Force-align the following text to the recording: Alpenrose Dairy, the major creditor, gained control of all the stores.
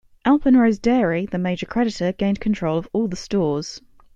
Alpenrose 0.25 0.79
Dairy, 0.81 1.27
the 1.27 1.37
major 1.37 1.67
creditor, 1.67 2.11
gained 2.11 2.39
control 2.39 2.75
of 2.75 2.89
all 2.91 3.07
the 3.07 3.15
stores. 3.15 3.83